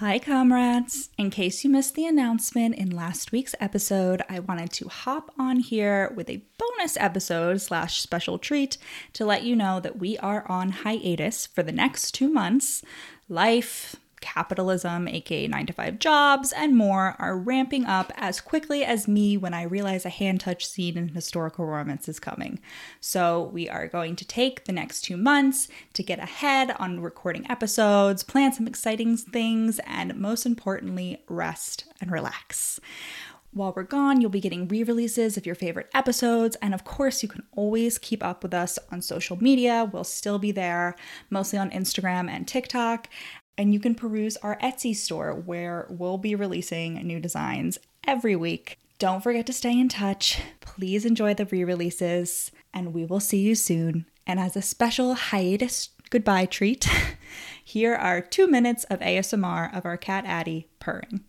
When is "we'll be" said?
45.88-46.34